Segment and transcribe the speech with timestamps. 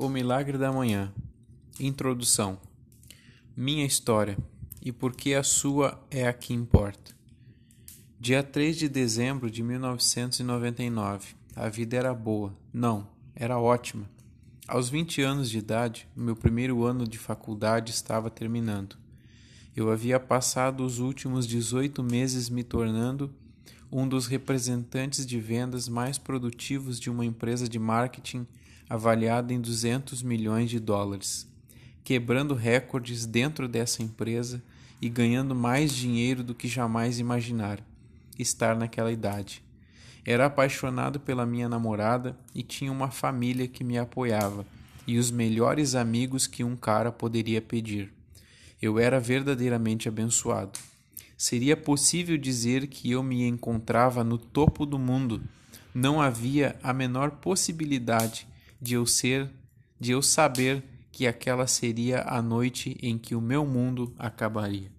[0.00, 1.12] O Milagre da Manhã
[1.80, 2.56] Introdução
[3.56, 4.38] Minha história
[4.80, 7.10] e por que a sua é a que importa.
[8.20, 11.34] Dia 3 de dezembro de 1999.
[11.56, 12.56] A vida era boa.
[12.72, 14.08] Não, era ótima.
[14.68, 18.96] Aos 20 anos de idade, meu primeiro ano de faculdade estava terminando.
[19.74, 23.34] Eu havia passado os últimos 18 meses me tornando
[23.90, 28.46] um dos representantes de vendas mais produtivos de uma empresa de marketing
[28.88, 31.46] avaliada em 200 milhões de dólares,
[32.04, 34.62] quebrando recordes dentro dessa empresa
[35.00, 37.82] e ganhando mais dinheiro do que jamais imaginara
[38.38, 39.62] estar naquela idade.
[40.24, 44.66] Era apaixonado pela minha namorada e tinha uma família que me apoiava
[45.06, 48.12] e os melhores amigos que um cara poderia pedir.
[48.80, 50.78] Eu era verdadeiramente abençoado.
[51.38, 55.40] Seria possível dizer que eu me encontrava no topo do mundo.
[55.94, 58.48] Não havia a menor possibilidade
[58.82, 59.48] de eu ser,
[60.00, 60.82] de eu saber
[61.12, 64.90] que aquela seria a noite em que o meu mundo acabaria.